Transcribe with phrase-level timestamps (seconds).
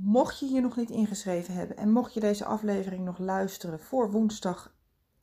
[0.00, 4.10] mocht je je nog niet ingeschreven hebben en mocht je deze aflevering nog luisteren voor
[4.10, 4.74] woensdag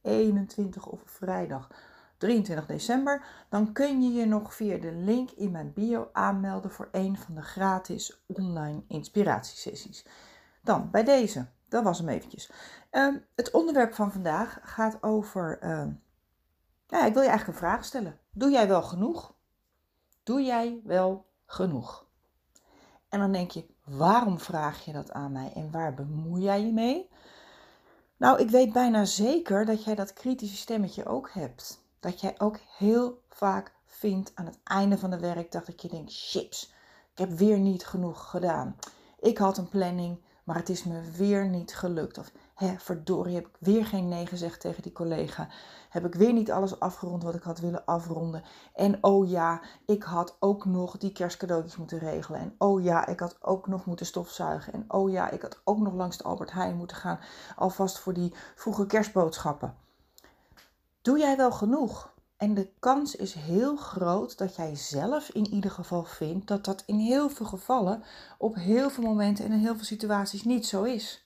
[0.01, 1.69] 21 of vrijdag
[2.17, 6.89] 23 december, dan kun je je nog via de link in mijn bio aanmelden voor
[6.91, 10.05] een van de gratis online inspiratiesessies.
[10.61, 12.51] Dan bij deze, dat was hem eventjes.
[12.89, 15.91] Ehm, het onderwerp van vandaag gaat over ehm,
[16.87, 18.19] ja, ik wil je eigenlijk een vraag stellen.
[18.31, 19.33] Doe jij wel genoeg?
[20.23, 22.05] Doe jij wel genoeg?
[23.09, 26.71] En dan denk je, waarom vraag je dat aan mij en waar bemoei jij je
[26.71, 27.09] mee?
[28.17, 31.83] Nou, ik weet bijna zeker dat jij dat kritische stemmetje ook hebt.
[31.99, 36.11] Dat jij ook heel vaak vindt aan het einde van de werkdag dat je denkt,
[36.13, 36.73] chips,
[37.11, 38.75] ik heb weer niet genoeg gedaan.
[39.19, 42.17] Ik had een planning, maar het is me weer niet gelukt.
[42.17, 45.47] Of hè, verdorie, heb ik weer geen nee gezegd tegen die collega.
[45.89, 48.43] Heb ik weer niet alles afgerond wat ik had willen afronden.
[48.73, 52.39] En oh ja, ik had ook nog die kerstcadeautjes moeten regelen.
[52.39, 54.73] En oh ja, ik had ook nog moeten stofzuigen.
[54.73, 57.19] En oh ja, ik had ook nog langs de Albert Heijn moeten gaan.
[57.55, 59.75] Alvast voor die vroege kerstboodschappen.
[61.01, 62.13] Doe jij wel genoeg?
[62.37, 66.83] En de kans is heel groot dat jij zelf in ieder geval vindt dat dat
[66.85, 68.03] in heel veel gevallen,
[68.37, 71.24] op heel veel momenten en in heel veel situaties niet zo is.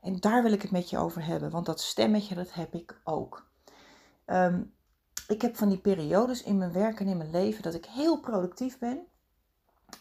[0.00, 3.00] En daar wil ik het met je over hebben, want dat stemmetje, dat heb ik
[3.04, 3.48] ook.
[4.24, 4.62] Ehm,
[5.28, 8.20] ik heb van die periodes in mijn werk en in mijn leven dat ik heel
[8.20, 9.06] productief ben.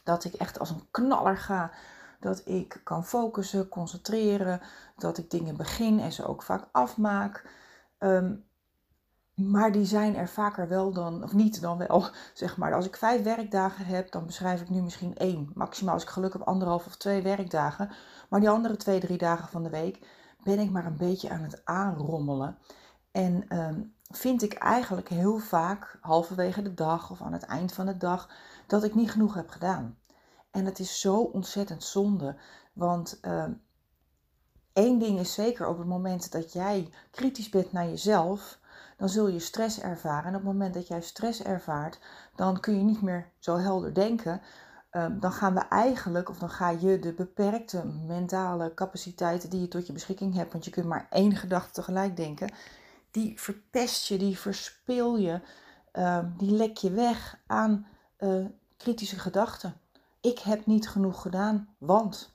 [0.03, 1.71] Dat ik echt als een knaller ga.
[2.19, 4.61] Dat ik kan focussen, concentreren.
[4.97, 7.49] Dat ik dingen begin en ze ook vaak afmaak.
[7.97, 8.35] Ehm,
[9.39, 12.73] maar die zijn er vaker wel dan, of niet dan wel, zeg maar.
[12.73, 15.51] Als ik vijf werkdagen heb, dan beschrijf ik nu misschien één.
[15.53, 17.91] Maximaal als ik geluk heb anderhalf of twee werkdagen.
[18.29, 19.99] Maar die andere twee, drie dagen van de week
[20.43, 22.57] ben ik maar een beetje aan het aanrommelen.
[23.11, 27.85] En ehm, vind ik eigenlijk heel vaak halverwege de dag of aan het eind van
[27.85, 28.29] de dag
[28.67, 29.97] dat ik niet genoeg heb gedaan.
[30.51, 32.35] En het is zo ontzettend zonde.
[32.73, 33.51] Want ehm,
[34.73, 38.58] één ding is zeker, op het moment dat jij kritisch bent naar jezelf,
[38.99, 40.23] dan zul je stress ervaren.
[40.23, 41.99] En op het moment dat jij stress ervaart,
[42.35, 44.41] dan kun je niet meer zo helder denken.
[44.89, 49.67] Ehm, dan gaan we eigenlijk, of dan ga je de beperkte mentale capaciteiten die je
[49.67, 52.51] tot je beschikking hebt, want je kunt maar één gedachte tegelijk denken,
[53.11, 55.41] die verpest je, die verspil je,
[55.91, 57.87] ehm, die lek je weg aan
[58.19, 58.45] uh,
[58.77, 59.73] kritische gedachten.
[60.21, 62.33] Ik heb niet genoeg gedaan, want.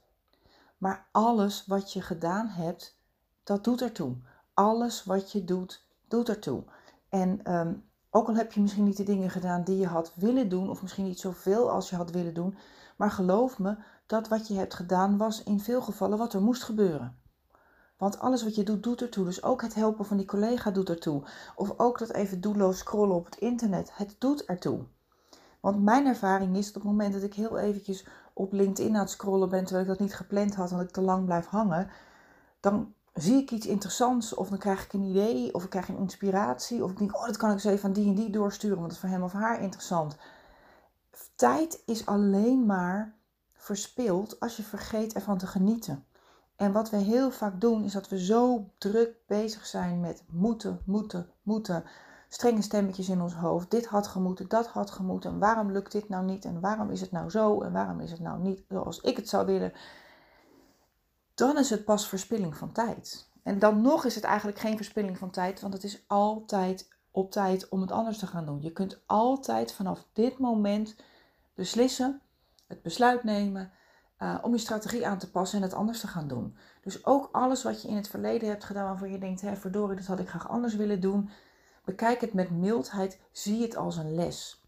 [0.79, 2.97] Maar alles wat je gedaan hebt,
[3.43, 4.17] dat doet ertoe.
[4.55, 6.63] Alles wat je doet, doet ertoe.
[7.09, 10.49] En um, ook al heb je misschien niet de dingen gedaan die je had willen
[10.49, 12.57] doen, of misschien niet zoveel als je had willen doen,
[12.97, 13.77] maar geloof me,
[14.07, 17.19] dat wat je hebt gedaan was in veel gevallen wat er moest gebeuren.
[17.97, 19.25] Want alles wat je doet, doet ertoe.
[19.25, 21.23] Dus ook het helpen van die collega doet ertoe.
[21.57, 23.91] Of ook dat even doelloos scrollen op het internet.
[23.97, 24.81] Het doet ertoe.
[25.61, 29.01] Want mijn ervaring is dat op het moment dat ik heel eventjes op LinkedIn aan
[29.01, 31.91] het scrollen ben, terwijl ik dat niet gepland had, dat ik te lang blijf hangen,
[32.61, 35.99] dan zie ik iets interessants of dan krijg ik een idee of ik krijg een
[35.99, 38.77] inspiratie of ik denk, oh dat kan ik eens even aan die en die doorsturen,
[38.77, 40.17] want dat is voor hem of haar interessant.
[41.35, 43.15] Tijd is alleen maar
[43.53, 46.05] verspild als je vergeet ervan te genieten.
[46.57, 50.81] En wat we heel vaak doen is dat we zo druk bezig zijn met moeten,
[50.85, 51.85] moeten, moeten.
[52.29, 53.71] Strenge stemmetjes in ons hoofd.
[53.71, 55.31] Dit had gemoeten, dat had gemoeten.
[55.31, 56.45] En waarom lukt dit nou niet?
[56.45, 57.63] En waarom is het nou zo?
[57.63, 59.73] En waarom is het nou niet zoals ik het zou willen?
[61.35, 63.29] Dan is het pas verspilling van tijd.
[63.43, 67.31] En dan nog is het eigenlijk geen verspilling van tijd, want het is altijd op
[67.31, 68.63] tijd om het anders te gaan doen.
[68.63, 70.97] Je kunt altijd vanaf dit moment
[71.55, 72.21] beslissen,
[72.67, 73.73] het besluit nemen
[74.19, 76.57] uh, om je strategie aan te passen en het anders te gaan doen.
[76.83, 79.97] Dus ook alles wat je in het verleden hebt gedaan waarvan je denkt, hé verdorie,
[79.97, 81.31] dat had ik graag anders willen doen.
[81.85, 84.65] Bekijk het met mildheid, zie het als een les.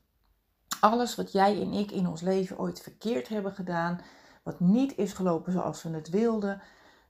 [0.81, 4.01] Alles wat jij en ik in ons leven ooit verkeerd hebben gedaan,
[4.47, 6.63] wat niet is gelopen zoals we het wilden,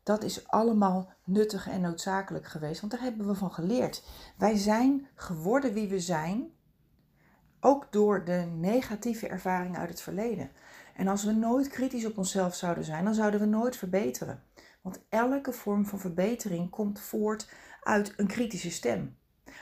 [0.03, 4.05] dat is allemaal nuttig en noodzakelijk geweest, want daar hebben we van geleerd.
[4.37, 6.51] Wij zijn geworden wie we zijn,
[7.61, 10.51] ook door de negatieve ervaringen uit het verleden.
[10.95, 14.43] En als we nooit kritisch op onszelf zouden zijn, dan zouden we nooit verbeteren.
[14.83, 17.49] Want elke vorm van verbetering komt voort
[17.83, 19.17] uit een kritische stem.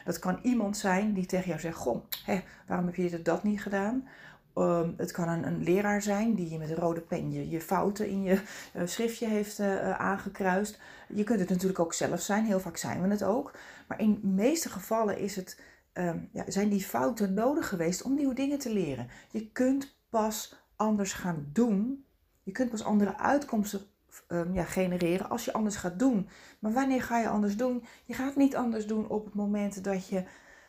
[0.05, 3.43] Dat kan iemand zijn die tegen jou zegt: Goh, hè, waarom heb je dit dat
[3.43, 4.09] niet gedaan?
[4.55, 8.09] Ehm, het kan een, leraar zijn die je met een rode pen je, je fouten
[8.09, 8.41] in je
[8.77, 10.81] uh, schriftje heeft uh, aangekruist.
[11.09, 13.53] Je kunt het natuurlijk ook zelf zijn, heel vaak zijn we het ook.
[13.89, 15.61] Maar in de meeste gevallen is het,
[15.93, 19.09] um, ja, zijn die fouten nodig geweest om nieuwe dingen te leren.
[19.31, 22.05] Je kunt pas anders gaan doen.
[22.43, 23.81] Je kunt pas andere uitkomsten
[24.29, 26.29] um, ja, genereren als je anders gaat doen.
[26.59, 27.85] Maar wanneer ga je anders doen?
[28.05, 30.25] Je gaat niet anders doen op het moment dat je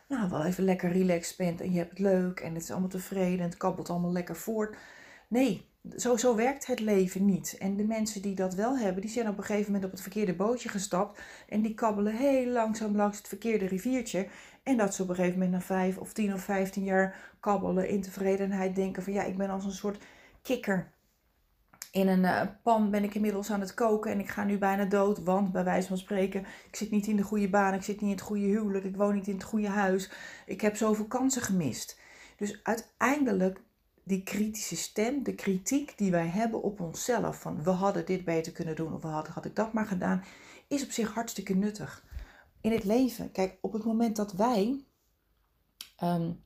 [0.06, 2.88] nou, wel even lekker relaxed bent en je hebt het leuk en het is allemaal
[2.88, 4.76] tevreden en het kabbelt allemaal lekker voort.
[5.28, 7.56] Nee, zo, zo werkt het leven niet.
[7.58, 10.00] En de mensen die dat wel hebben, die zijn op een gegeven moment op het
[10.00, 14.28] verkeerde bootje gestapt en die kabbelen heel langzaam langs het verkeerde riviertje.
[14.62, 17.88] En dat ze op een gegeven moment na vijf of tien of vijftien jaar kabbelen
[17.88, 20.04] in tevredenheid denken van ja, ik ben als een soort
[20.42, 20.92] kikker
[21.96, 24.84] in een uh, pan ben ik inmiddels aan het koken en ik ga nu bijna
[24.84, 28.00] dood, want bij wijze van spreken, ik zit niet in de goede baan, ik zit
[28.00, 30.10] niet in het goede huwelijk, ik woon niet in het goede huis,
[30.46, 32.00] ik heb zoveel kansen gemist.
[32.36, 33.60] Dus uiteindelijk
[34.04, 38.52] die kritische stem, de kritiek die wij hebben op onszelf, van we hadden dit beter
[38.52, 40.24] kunnen doen of we hadden, had ik dat maar gedaan,
[40.68, 42.04] is op zich hartstikke nuttig.
[42.60, 44.84] In het leven, kijk, op het moment dat wij
[46.02, 46.44] um,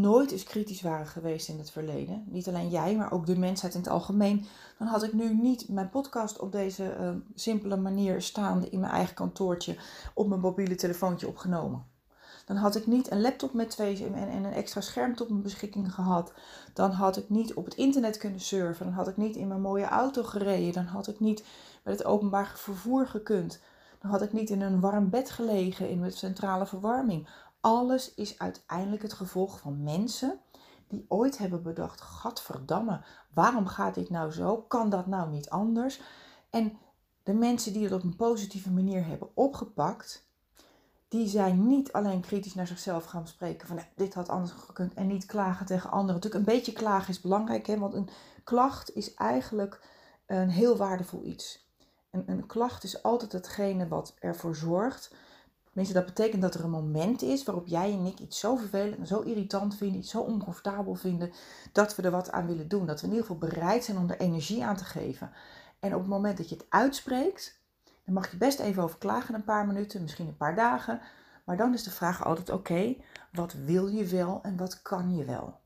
[0.00, 3.74] nooit eens kritisch waren geweest in het verleden, niet alleen jij, maar ook de mensheid
[3.74, 4.46] in het algemeen,
[4.78, 8.92] dan had ik nu niet mijn podcast op deze uh, simpele manier staande in mijn
[8.92, 9.76] eigen kantoortje
[10.14, 11.96] op mijn mobiele telefoontje opgenomen.
[12.48, 15.42] Dan had ik niet een laptop met twee en, en een extra scherm tot mijn
[15.42, 16.32] beschikking gehad.
[16.74, 18.86] Dan had ik niet op het internet kunnen surfen.
[18.86, 20.72] Dan had ik niet in mijn mooie auto gereden.
[20.72, 21.44] Dan had ik niet
[21.82, 23.60] met het openbaar vervoer gekund.
[24.00, 27.28] Dan had ik niet in een warm bed gelegen in met centrale verwarming.
[27.60, 30.40] Alles is uiteindelijk het gevolg van mensen
[30.88, 33.00] die ooit hebben bedacht: Gadverdamme,
[33.34, 34.56] waarom gaat dit nou zo?
[34.56, 36.00] Kan dat nou niet anders?
[36.50, 36.78] En
[37.22, 40.26] de mensen die het op een positieve manier hebben opgepakt,
[41.08, 45.06] die zijn niet alleen kritisch naar zichzelf gaan spreken van dit had anders gekund en
[45.06, 46.14] niet klagen tegen anderen.
[46.14, 48.08] Natuurlijk, een beetje klagen is belangrijk, hè, want een
[48.44, 49.80] klacht is eigenlijk
[50.26, 51.66] een heel waardevol iets.
[52.10, 55.14] Een, een klacht is altijd hetgene wat ervoor zorgt
[55.86, 59.06] Dat betekent dat er een moment is waarop jij en ik iets zo vervelend en
[59.06, 61.32] zo irritant vinden, iets zo oncomfortabel vinden,
[61.72, 62.86] dat we er wat aan willen doen.
[62.86, 65.30] Dat we in ieder geval bereid zijn om er energie aan te geven.
[65.80, 67.60] En op het moment dat je het uitspreekt,
[68.04, 71.00] dan mag je best even over klagen een paar minuten, misschien een paar dagen.
[71.44, 72.96] Maar dan is de vraag altijd: oké,
[73.32, 75.60] wat wil je wel en wat kan je wel?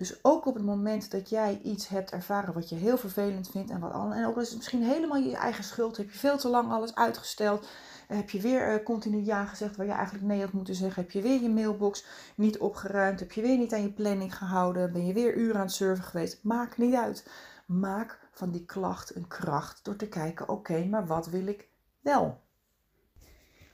[0.00, 3.70] Dus ook op het moment dat jij iets hebt ervaren wat je heel vervelend vindt
[3.70, 6.48] en wat en ook is het misschien helemaal je eigen schuld, heb je veel te
[6.48, 7.68] lang alles uitgesteld,
[8.16, 11.10] heb je weer uh, continu ja gezegd waar je eigenlijk nee had moeten zeggen, heb
[11.10, 12.04] je weer je mailbox
[12.34, 15.66] niet opgeruimd, heb je weer niet aan je planning gehouden, ben je weer uren aan
[15.66, 17.30] het surfen geweest, maakt niet uit.
[17.66, 21.68] Maak van die klacht een kracht door te kijken, oké, maar wat wil ik
[22.00, 22.40] wel?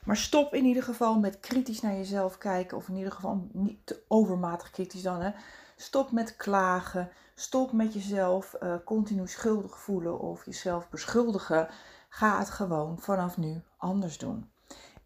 [0.06, 3.86] Maar stop in ieder geval met kritisch naar jezelf kijken, of in ieder geval niet
[3.86, 5.20] te overmatig kritisch dan.
[5.20, 5.30] Hè.
[5.76, 7.10] Stop met klagen.
[7.34, 11.68] Stop met jezelf uh, continu schuldig voelen of jezelf beschuldigen.
[12.16, 14.50] Ga het gewoon vanaf nu anders doen.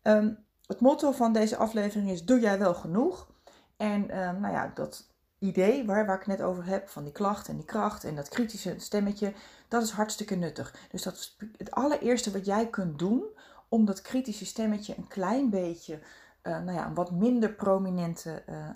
[0.02, 3.28] Um, het motto van deze aflevering is: Doe jij wel genoeg?
[3.76, 7.48] En um, nou ja, dat idee waar, waar ik net over heb, van die klacht
[7.48, 9.32] en die kracht en dat kritische stemmetje,
[9.68, 10.74] dat is hartstikke nuttig.
[10.90, 13.24] Dus dat het allereerste wat jij kunt doen
[13.68, 15.94] om dat kritische stemmetje een klein beetje,
[16.42, 18.68] uh, nou ja, een wat minder prominente uh,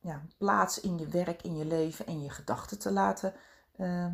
[0.00, 3.32] ja, plaats in je werk, in je leven en je gedachten te laten,
[3.76, 4.06] uh,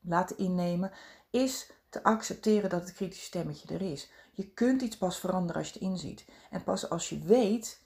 [0.00, 0.90] laten innemen,
[1.30, 4.10] is te accepteren dat het kritische stemmetje er is.
[4.32, 6.24] Je kunt iets pas veranderen als je het inziet.
[6.50, 7.80] En pas als je weet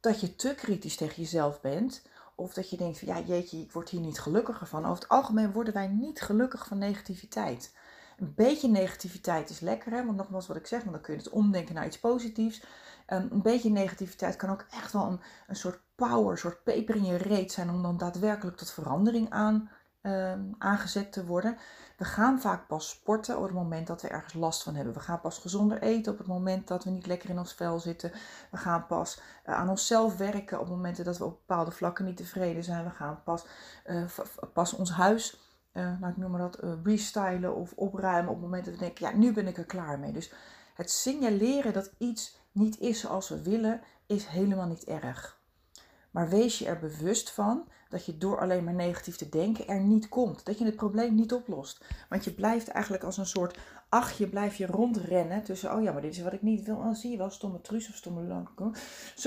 [0.00, 2.02] dat je te kritisch tegen jezelf bent,
[2.34, 4.84] of dat je denkt van ja jeetje, ik word hier niet gelukkiger van.
[4.84, 7.74] Over het algemeen worden wij niet gelukkig van negativiteit.
[8.18, 10.04] Een beetje negativiteit is lekker, hè?
[10.04, 12.62] want nogmaals wat ik zeg, want dan kun je het omdenken naar iets positiefs.
[13.08, 16.96] Um, een beetje negativiteit kan ook echt wel een, een soort power, een soort peper
[16.96, 19.70] in je reet zijn om dan daadwerkelijk tot verandering aan,
[20.02, 21.56] um, aangezet te worden.
[22.02, 24.94] We gaan vaak pas sporten op het moment dat we ergens last van hebben.
[24.94, 27.78] We gaan pas gezonder eten op het moment dat we niet lekker in ons vel
[27.78, 28.12] zitten.
[28.50, 32.16] We gaan pas uh, aan onszelf werken op momenten dat we op bepaalde vlakken niet
[32.16, 32.84] tevreden zijn.
[32.84, 33.46] We gaan pas,
[33.86, 34.04] uh,
[34.52, 35.40] pas ons huis,
[35.72, 39.06] uh, nou ik noem maar dat, restylen of opruimen op het moment dat we denken,
[39.06, 40.12] ja nu ben ik er klaar mee.
[40.12, 40.32] Dus
[40.74, 45.40] het signaleren dat iets niet is zoals we willen, is helemaal niet erg.
[46.10, 49.80] Maar wees je er bewust van dat je door alleen maar negatief te denken er
[49.80, 50.44] niet komt.
[50.44, 51.84] Dat je het probleem niet oplost.
[52.08, 53.58] Want je blijft eigenlijk als een soort
[53.88, 56.76] achtje blijf je rondrennen tussen, oh ja, maar dit is wat ik niet wil.
[56.76, 58.48] Dan oh, zie je wel, stomme truus of stomme lang.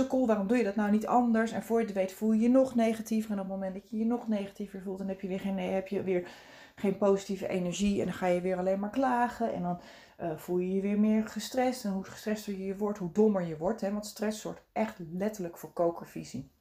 [0.07, 1.51] cool, waarom doe je dat nou niet anders?
[1.51, 3.31] En voor je het weet voel je je nog negatiever.
[3.31, 5.57] En op het moment dat je je nog negatiever voelt, dan heb je weer geen,
[5.57, 6.27] heb je weer
[6.75, 7.99] geen positieve energie.
[7.99, 9.53] En dan ga je weer alleen maar klagen.
[9.53, 9.79] En dan
[10.21, 11.85] uh, voel je je weer meer gestrest.
[11.85, 13.81] En hoe gestrester je wordt, hoe dommer je wordt.
[13.81, 13.91] Hè?
[13.91, 16.53] Want stress zorgt echt letterlijk voor kokervisie.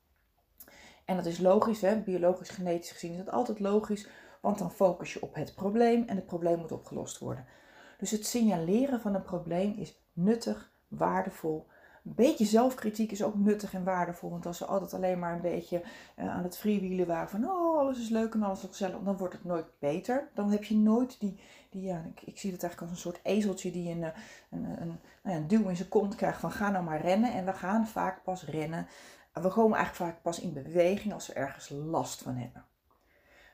[1.05, 1.97] En dat is logisch, hè?
[1.97, 4.09] biologisch, genetisch gezien is dat altijd logisch.
[4.41, 7.47] Want dan focus je op het probleem en het probleem moet opgelost worden.
[7.99, 11.67] Dus het signaleren van een probleem is nuttig, waardevol.
[12.05, 14.31] Een beetje zelfkritiek is ook nuttig en waardevol.
[14.31, 15.83] Want als we altijd alleen maar een beetje
[16.19, 19.17] uh, aan het freewheelen waren van oh, alles is leuk en alles is gezellig, dan
[19.17, 20.29] wordt het nooit beter.
[20.35, 23.71] Dan heb je nooit die, die ja, ik, zie het eigenlijk als een soort ezeltje
[23.71, 24.11] die een, eh,
[24.51, 27.33] een, een, een, nou een duw in zijn kont krijgt van ga nou maar rennen.
[27.33, 28.87] En we gaan vaak pas rennen.
[29.43, 32.65] We komen eigenlijk vaak pas in beweging als we ergens last van hebben.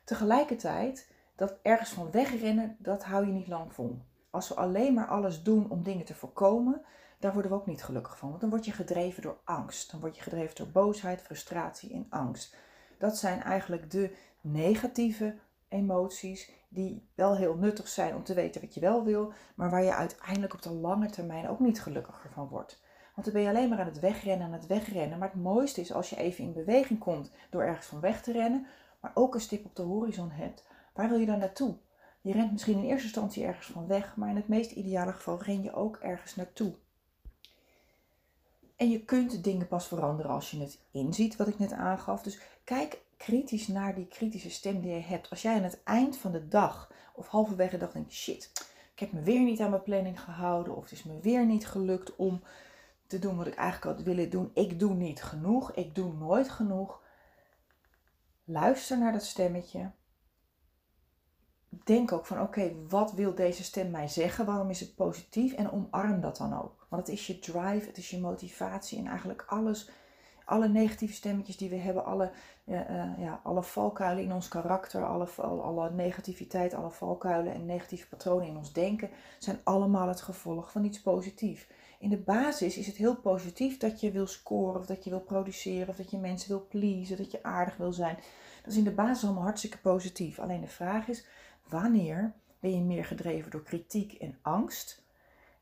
[0.05, 5.07] Tegelijkertijd, dat ergens van wegrennen, dat hou je niet lang vol als we alleen maar
[5.07, 6.83] alles doen om dingen te voorkomen,
[7.19, 8.29] daar worden we ook niet gelukkig van.
[8.29, 9.91] Want dan word je gedreven door angst.
[9.91, 12.57] Dan word je gedreven door boosheid, frustratie en angst.
[12.99, 18.75] Dat zijn eigenlijk de negatieve emoties die wel heel nuttig zijn om te weten wat
[18.75, 22.49] je wel wil, maar waar je uiteindelijk op de lange termijn ook niet gelukkiger van
[22.49, 22.83] wordt.
[23.21, 25.19] Want dan ben je alleen maar aan het wegrennen, aan het wegrennen.
[25.19, 28.33] Maar het mooiste is als je even in beweging komt door ergens van weg te
[28.33, 28.67] rennen,
[29.00, 30.65] maar ook een stip op de horizon hebt.
[30.95, 31.77] Waar wil je dan naartoe?
[32.21, 35.43] Je rent misschien in eerste instantie ergens van weg, maar in het meest ideale geval
[35.43, 36.75] ren je ook ergens naartoe.
[38.77, 42.23] En je kunt dingen pas veranderen als je het inziet, wat ik net aangaf.
[42.23, 45.31] Dus kijk kritisch naar die kritische stem die je hebt.
[45.31, 48.50] Als jij aan het eind van de dag of halverwege de dag denkt: shit,
[48.93, 51.67] ik heb me weer niet aan mijn planning gehouden, of het is me weer niet
[51.67, 52.43] gelukt om
[53.11, 54.50] te doen wat ik eigenlijk had willen doen.
[54.55, 57.02] Ik doe niet genoeg, ik doe nooit genoeg.
[58.45, 59.90] Luister naar dat stemmetje
[61.85, 64.47] denk ook van oké, wat wil deze stem mij zeggen?
[64.47, 65.52] Waarom is het positief?
[65.52, 66.87] En omarm dat dan ook.
[66.88, 69.90] Want het is je drive, het is je motivatie en eigenlijk alles,
[70.45, 72.31] alle negatieve stemmetjes die we hebben, alle,
[72.64, 78.47] uh, ja, alle valkuilen in ons karakter, alle, alle negativiteit, alle valkuilen en negatieve patronen
[78.47, 81.67] in ons denken, zijn allemaal het gevolg van iets positiefs.
[82.00, 85.21] In de basis is het heel positief dat je wil scoren, of dat je wil
[85.21, 88.19] produceren, of dat je mensen wil pleasen, dat je aardig wil zijn.
[88.62, 90.38] Dat is in de basis allemaal hartstikke positief.
[90.38, 91.26] Alleen de vraag is,
[91.69, 95.02] wanneer ben je meer gedreven door kritiek en angst?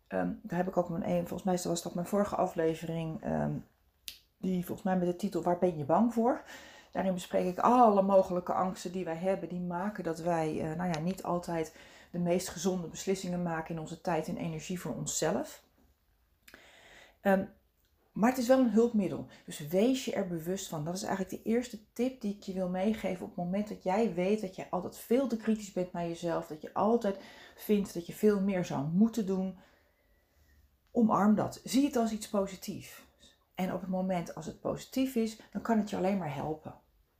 [0.06, 3.52] Ehm, daar heb ik ook een, volgens mij was dat mijn vorige aflevering, ehm,
[4.36, 6.42] die volgens mij met de titel Waar ben je bang voor?
[6.90, 10.90] Daarin bespreek ik alle mogelijke angsten die wij hebben, die maken dat wij uh, nou
[10.92, 11.74] ja, niet altijd
[12.10, 15.66] de meest gezonde beslissingen maken in onze tijd en energie voor onszelf.
[17.28, 17.48] Um,
[18.18, 19.26] maar het is wel een hulpmiddel.
[19.44, 20.84] Dus wees je er bewust van.
[20.84, 23.82] Dat is eigenlijk de eerste tip die ik je wil meegeven op het moment dat
[23.82, 26.46] jij weet dat je altijd veel te kritisch bent naar jezelf.
[26.46, 27.18] Dat je altijd
[27.56, 29.58] vindt dat je veel meer zou moeten doen.
[30.90, 31.60] Omarm dat.
[31.64, 33.06] Zie het als iets positiefs.
[33.54, 36.74] En op het moment als het positief is, dan kan het je alleen maar helpen.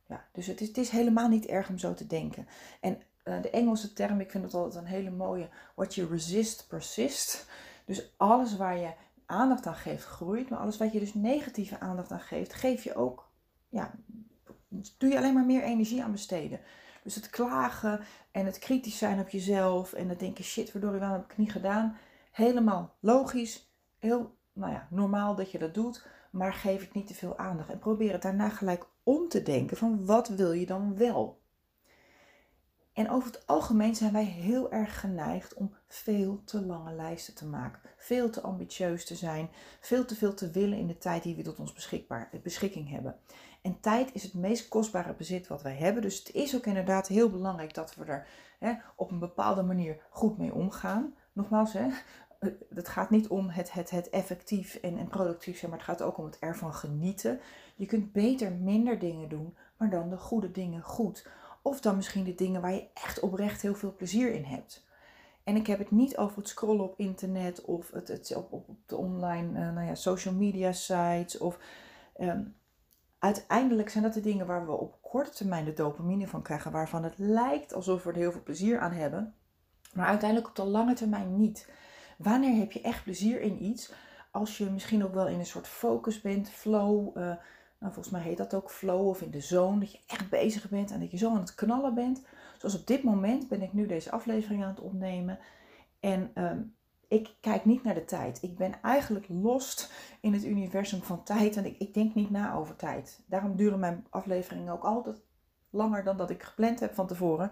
[0.08, 2.48] Ja, dus het is, het is helemaal niet erg om zo te denken.
[2.80, 5.48] En uh, de Engelse term, ik vind dat altijd een hele mooie.
[5.74, 7.48] What you resist, persist.
[7.84, 8.92] Dus alles waar je
[9.28, 10.48] aandacht aan geeft, groeit.
[10.48, 13.30] Maar alles wat je dus negatieve aandacht aan geeft, geef je ook,
[13.68, 13.94] ja,
[14.98, 16.60] doe je alleen maar meer energie aan besteden.
[17.02, 21.20] Dus het klagen en het kritisch zijn op jezelf en het denken, shit, waardoor waarom
[21.20, 21.96] heb ik niet gedaan?
[22.30, 27.14] Helemaal logisch, heel nou ja, normaal dat je dat doet, maar geef het niet te
[27.14, 27.70] veel aandacht.
[27.70, 31.37] En probeer het daarna gelijk om te denken van wat wil je dan wel?
[32.98, 37.46] En over het algemeen zijn wij heel erg geneigd om veel te lange lijsten te
[37.46, 37.80] maken.
[37.96, 39.48] Veel te ambitieus te zijn.
[39.80, 43.16] Veel te veel te willen in de tijd die we tot ons beschikbaar, beschikking hebben.
[43.62, 46.02] En tijd is het meest kostbare bezit wat wij hebben.
[46.02, 48.26] Dus het is ook inderdaad heel belangrijk dat we er
[48.58, 51.14] hè, op een bepaalde manier goed mee omgaan.
[51.32, 51.86] Nogmaals, hè,
[52.74, 56.02] het gaat niet om het, het, het effectief en, en productief zijn, maar het gaat
[56.02, 57.40] ook om het ervan genieten.
[57.76, 61.26] Je kunt beter minder dingen doen, maar dan de goede dingen goed
[61.68, 64.86] of dan misschien de dingen waar je echt oprecht heel veel plezier in hebt.
[65.44, 68.96] En ik heb het niet over het scrollen op internet of het, op, op, de
[68.96, 71.38] online uh, nou ja, social media sites.
[71.38, 71.58] Of,
[72.16, 72.44] ehm,
[73.18, 77.04] uiteindelijk zijn dat de dingen waar we op korte termijn de dopamine van krijgen, waarvan
[77.04, 79.34] het lijkt alsof we er heel veel plezier aan hebben,
[79.92, 81.70] maar uiteindelijk op de lange termijn niet.
[82.18, 83.92] Wanneer heb je echt plezier in iets?
[84.30, 87.34] Als je misschien ook wel in een soort focus bent, flow, uh,
[87.78, 89.80] nou, volgens mij heet dat ook flow of in de zone.
[89.80, 92.22] Dat je echt bezig bent en dat je zo aan het knallen bent.
[92.58, 95.38] Zoals op dit moment ben ik nu deze aflevering aan het opnemen.
[96.00, 96.60] En ehm,
[97.08, 98.42] ik kijk niet naar de tijd.
[98.42, 101.56] Ik ben eigenlijk lost in het universum van tijd.
[101.56, 103.20] En ik, ik denk niet na over tijd.
[103.26, 105.20] Daarom duren mijn afleveringen ook altijd
[105.70, 107.50] langer dan dat ik gepland heb van tevoren.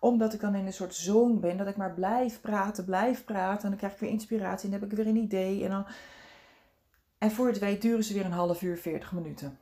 [0.00, 3.62] Omdat ik dan in een soort zone ben dat ik maar blijf praten, blijf praten.
[3.62, 5.64] En dan krijg ik weer inspiratie en dan heb ik weer een idee.
[5.64, 5.86] En, dan...
[7.18, 9.58] en voor het weet duren ze weer een half uur, 40 minuten.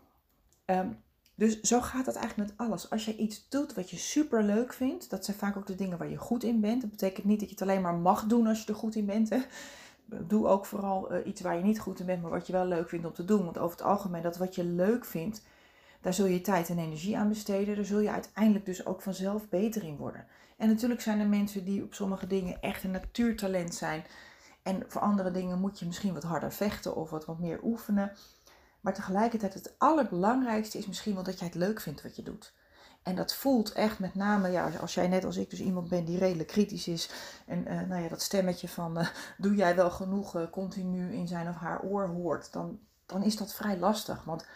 [0.72, 0.88] Ehm,
[1.34, 2.90] dus zo gaat het eigenlijk met alles.
[2.90, 5.98] Als je iets doet wat je super leuk vindt, dat zijn vaak ook de dingen
[5.98, 6.80] waar je goed in bent.
[6.80, 9.06] Dat betekent niet dat je het alleen maar mag doen als je er goed in
[9.06, 9.28] bent.
[9.28, 9.38] Hè.
[10.04, 12.66] Doe ook vooral uh, iets waar je niet goed in bent, maar wat je wel
[12.66, 13.44] leuk vindt om te doen.
[13.44, 15.42] Want over het algemeen, dat wat je leuk vindt,
[16.00, 17.76] daar zul je tijd en energie aan besteden.
[17.76, 20.26] Daar zul je uiteindelijk dus ook vanzelf beter in worden.
[20.56, 24.04] En natuurlijk zijn er mensen die op sommige dingen echt een natuurtalent zijn.
[24.62, 28.12] En voor andere dingen moet je misschien wat harder vechten of wat, wat meer oefenen.
[28.82, 32.52] Maar tegelijkertijd het allerbelangrijkste is misschien wel dat jij het leuk vindt wat je doet.
[33.02, 36.06] En dat voelt echt met name, ja, als jij net als ik dus iemand bent
[36.06, 37.10] die redelijk kritisch is.
[37.46, 39.08] En uh, nou ja, dat stemmetje van uh,
[39.38, 42.52] doe jij wel genoeg uh, continu in zijn of haar oor hoort.
[42.52, 44.24] Dan, dan is dat vrij lastig.
[44.24, 44.46] Want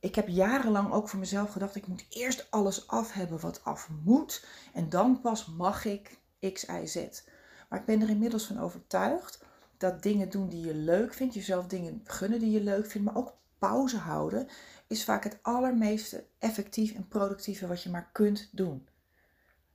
[0.00, 3.88] ik heb jarenlang ook voor mezelf gedacht, ik moet eerst alles af hebben wat af
[4.04, 4.46] moet.
[4.72, 6.18] En dan pas mag ik
[6.52, 7.22] X, Y, Z.
[7.68, 9.44] Maar ik ben er inmiddels van overtuigd
[9.78, 13.16] dat dingen doen die je leuk vindt, jezelf dingen gunnen die je leuk vindt, maar
[13.16, 14.48] ook pauze houden,
[14.86, 18.88] is vaak het allermeeste effectief en productieve wat je maar kunt doen.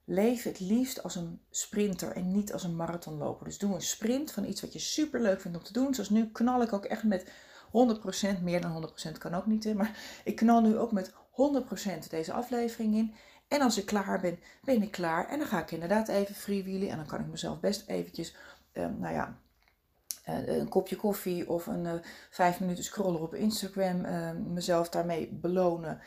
[0.04, 3.44] Leef het liefst als een sprinter en niet als een marathonloper.
[3.44, 5.94] Dus doe een sprint van iets wat je super leuk vindt om te doen.
[5.94, 7.32] Zoals nu knal ik ook echt met
[7.66, 12.32] 100%, meer dan 100% kan ook niet, maar ik knal nu ook met 100% deze
[12.32, 13.14] aflevering in.
[13.48, 15.28] En als ik klaar ben, ben ik klaar.
[15.28, 16.88] En dan ga ik inderdaad even freewheelen.
[16.88, 18.36] En dan kan ik mezelf best eventjes,
[18.72, 19.38] uh, nou ja,
[20.24, 21.92] een kopje koffie of een uh,
[22.30, 24.00] vijf minuten scrollen op Instagram.
[24.52, 26.00] mezelf daarmee belonen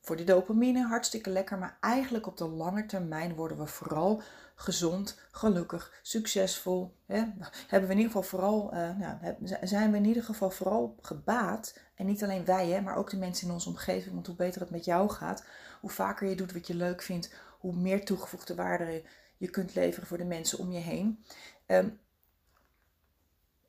[0.00, 0.86] voor die dopamine.
[0.86, 1.58] Hartstikke lekker.
[1.58, 4.22] Maar eigenlijk op de lange termijn worden we vooral
[4.54, 6.96] gezond, gelukkig, succesvol.
[7.06, 7.22] Hè?
[7.68, 11.78] Hebben we in ieder geval vooral, nou, zijn we in ieder geval vooral gebaat.
[11.94, 14.14] En niet alleen wij, hè, maar ook de mensen in onze omgeving.
[14.14, 15.44] Want hoe beter het met jou gaat,
[15.80, 19.02] hoe vaker je doet wat je leuk vindt, hoe meer toegevoegde waarde
[19.36, 21.24] je kunt leveren voor de mensen om je heen.
[21.66, 22.00] Um,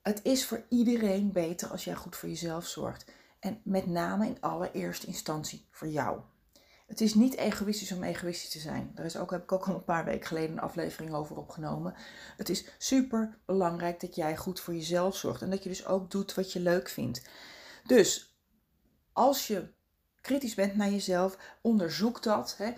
[0.04, 3.06] het is voor iedereen beter als jij goed voor jezelf zorgt.
[3.40, 6.20] En met name in allereerste instantie voor jou.
[6.88, 8.92] Het is niet egoïstisch om egoïstisch te zijn.
[8.96, 11.94] Daar is ook, heb ik ook al een paar weken geleden een aflevering over opgenomen.
[12.38, 15.42] Het is super belangrijk dat jij goed voor jezelf zorgt.
[15.42, 17.22] En dat je dus ook doet wat je leuk vindt.
[17.86, 18.38] Dus
[19.14, 19.72] als je
[20.22, 22.56] kritisch bent naar jezelf, onderzoek dat.
[22.58, 22.74] Hè.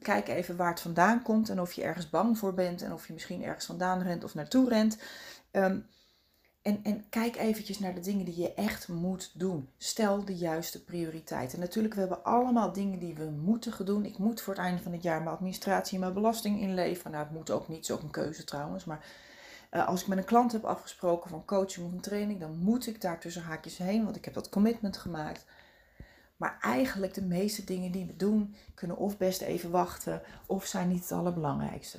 [0.00, 3.06] Kijk even waar het vandaan komt en of je ergens bang voor bent en of
[3.06, 4.98] je misschien ergens vandaan rent of naartoe rent.
[5.52, 5.86] Um,
[6.64, 9.68] en, en kijk eventjes naar de dingen die je echt moet doen.
[9.78, 11.60] Stel de juiste prioriteiten.
[11.60, 14.04] Natuurlijk, we hebben allemaal dingen die we moeten doen.
[14.04, 17.12] Ik moet voor het einde van het jaar mijn administratie en mijn belasting inleveren.
[17.12, 18.84] Nou, het moet ook niet, zo een keuze trouwens.
[18.84, 19.06] Maar
[19.72, 22.86] uh, als ik met een klant heb afgesproken van coaching of een training, dan moet
[22.86, 25.44] ik daar tussen haakjes heen, want ik heb dat commitment gemaakt.
[26.36, 30.88] Maar eigenlijk de meeste dingen die we doen, kunnen of best even wachten, of zijn
[30.88, 31.98] niet het allerbelangrijkste.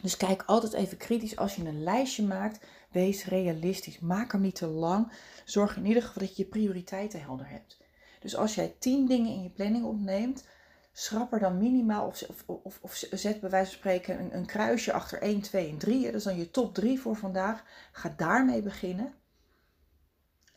[0.00, 2.64] Dus kijk altijd even kritisch als je een lijstje maakt.
[2.90, 3.98] Wees realistisch.
[3.98, 5.12] Maak hem niet te lang.
[5.44, 7.80] Zorg in ieder geval dat je je prioriteiten helder hebt.
[8.20, 10.44] Dus als jij 10 dingen in je planning opneemt,
[10.92, 14.92] schrap er dan minimaal of, of, of, zet bij wijze van spreken een, een, kruisje
[14.92, 16.04] achter 1, 2 en 3.
[16.04, 17.64] Dat is dan je top 3 voor vandaag.
[17.92, 19.14] Ga daarmee beginnen.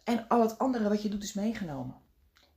[0.04, 1.96] En al het andere wat je doet is meegenomen.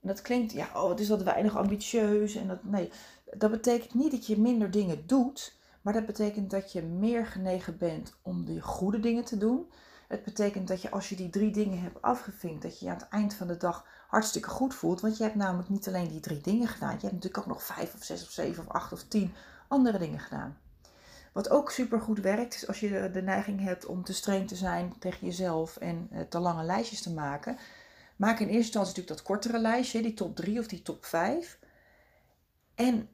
[0.01, 2.35] En dat klinkt, ja, oh, het is wat weinig ambitieus.
[2.35, 2.91] En dat, nee,
[3.33, 5.57] dat betekent niet dat je minder dingen doet.
[5.81, 9.71] Maar dat betekent dat je meer genegen bent om de goede dingen te doen.
[10.07, 12.97] Het betekent dat je als je die drie dingen hebt afgevinkt, dat je je aan
[12.97, 15.01] het eind van de dag hartstikke goed voelt.
[15.01, 16.93] Want je hebt namelijk niet alleen die drie dingen gedaan.
[16.93, 19.33] Je hebt natuurlijk ook nog vijf of zes of zeven of acht of tien
[19.67, 20.57] andere dingen gedaan.
[21.33, 24.55] Wat ook super goed werkt, is als je de neiging hebt om te streng te
[24.55, 27.57] zijn tegen jezelf en eh, te lange lijstjes te maken.
[28.15, 31.59] Maak in eerste instantie natuurlijk dat kortere lijstje, die top 3 of die top 5.
[32.75, 33.09] En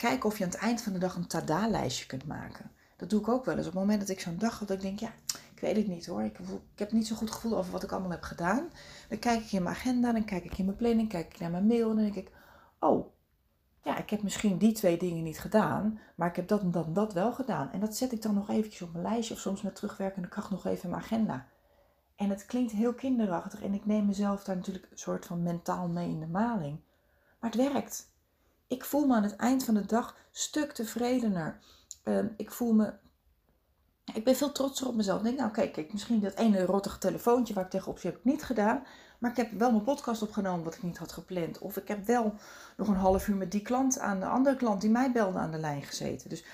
[0.00, 2.70] Kijk of je aan het eind van de dag een tada-lijstje kunt maken.
[2.96, 3.66] Dat doe ik ook wel eens.
[3.66, 5.12] Op het moment dat ik zo'n dag heb, dat ik denk, ja,
[5.54, 6.22] ik weet het niet hoor.
[6.22, 6.38] Ik,
[6.72, 8.70] ik, heb niet zo'n goed gevoel over wat ik allemaal heb gedaan.
[9.08, 11.50] Dan kijk ik in mijn agenda, dan kijk ik in mijn planning, kijk ik naar
[11.50, 12.30] mijn mail en dan denk ik,
[12.78, 13.06] oh,
[13.82, 16.86] ja, ik heb misschien die twee dingen niet gedaan, maar ik heb dat en dat
[16.86, 17.72] en dat wel gedaan.
[17.72, 20.50] En dat zet ik dan nog eventjes op mijn lijstje of soms met terugwerkende kracht
[20.50, 21.46] nog even in mijn agenda.
[22.16, 25.88] En het klinkt heel kinderachtig en ik neem mezelf daar natuurlijk een soort van mentaal
[25.88, 26.80] mee in de maling.
[27.40, 28.08] Maar het werkt
[28.70, 31.58] ik voel me aan het eind van de dag stuk tevredener.
[32.02, 32.92] Ehm, ik voel me.
[34.14, 35.18] Ik ben veel trotser op mezelf.
[35.18, 38.20] Ik denk, nou kijk, kijk, misschien dat ene rottige telefoontje waar ik tegenop zit, heb
[38.20, 38.86] ik niet gedaan.
[39.18, 41.58] Maar ik heb wel mijn podcast opgenomen wat ik niet had gepland.
[41.58, 42.34] Of ik heb wel
[42.76, 45.50] nog een half uur met die klant aan de andere klant die mij belde aan
[45.50, 46.28] de lijn gezeten.
[46.28, 46.44] Dus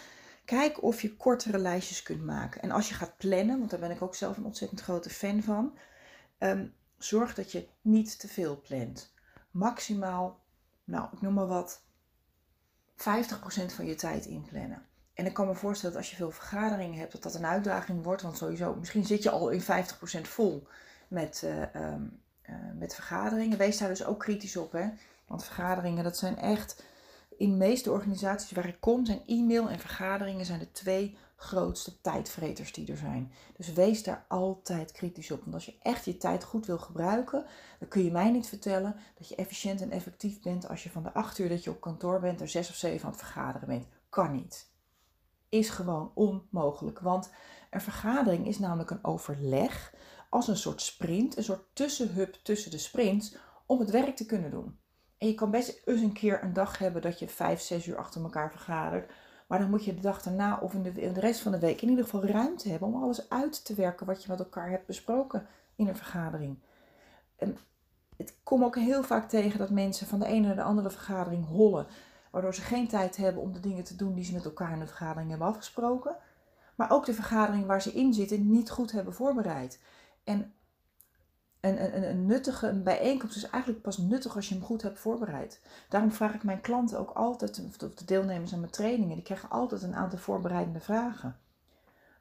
[0.44, 2.62] kijk of je kortere lijstjes kunt maken.
[2.62, 5.42] En als je gaat plannen, want daar ben ik ook zelf een ontzettend grote fan
[5.42, 5.78] van.
[6.38, 9.14] Um, zorg dat je niet te veel plant.
[9.50, 10.40] Maximaal,
[10.84, 11.85] nou ik noem maar wat,
[12.96, 14.82] van je tijd inplannen.
[15.14, 18.02] En ik kan me voorstellen dat als je veel vergaderingen hebt, dat dat een uitdaging
[18.02, 18.22] wordt.
[18.22, 19.64] Want sowieso, misschien zit je al in 50%
[20.22, 20.66] vol
[21.08, 23.58] met, uh, um, uh, met vergaderingen.
[23.58, 24.72] Wees daar dus ook kritisch op.
[24.72, 24.88] Hè?
[25.26, 26.82] Want vergaderingen, dat zijn echt,
[27.36, 32.72] in meeste organisaties waar ik kom, zijn e-mail en vergaderingen zijn de twee grootste tijdvreters
[32.72, 33.32] die er zijn.
[33.56, 35.40] Dus wees daar altijd kritisch op.
[35.40, 37.44] Want als je echt je tijd goed wil gebruiken,
[37.78, 41.02] dan kun je mij niet vertellen dat je efficiënt en effectief bent als je van
[41.02, 43.68] de acht uur dat je op kantoor bent er zes of zeven aan het vergaderen
[43.68, 43.86] bent.
[44.08, 44.70] Kan niet.
[45.48, 46.98] Is gewoon onmogelijk.
[47.00, 47.30] Want
[47.70, 49.94] een vergadering is namelijk een overleg
[50.30, 54.50] als een soort sprint, een soort tussenhub tussen de sprints om het werk te kunnen
[54.50, 54.78] doen.
[55.18, 57.96] En je kan best eens een keer een dag hebben dat je vijf, zes uur
[57.96, 59.12] achter elkaar vergadert.
[59.46, 61.82] Maar dan moet je de dag daarna of in de, de rest van de week
[61.82, 64.86] in ieder geval ruimte hebben om alles uit te werken wat je met elkaar hebt
[64.86, 66.58] besproken in een vergadering.
[67.36, 67.58] En
[68.16, 71.46] het kom ook heel vaak tegen dat mensen van de ene naar de andere vergadering
[71.46, 71.86] hollen.
[72.30, 74.78] Waardoor ze geen tijd hebben om de dingen te doen die ze met elkaar in
[74.78, 76.16] de vergadering hebben afgesproken.
[76.74, 79.80] Maar ook de vergadering waar ze in zitten niet goed hebben voorbereid.
[80.24, 80.54] En
[81.68, 85.60] een, een, nuttige een bijeenkomst is eigenlijk pas nuttig als je hem goed hebt voorbereid.
[85.88, 89.50] Daarom vraag ik mijn klanten ook altijd, of de deelnemers aan mijn trainingen, die krijgen
[89.50, 91.36] altijd een aantal voorbereidende vragen.